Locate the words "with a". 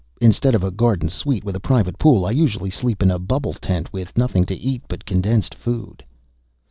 1.43-1.59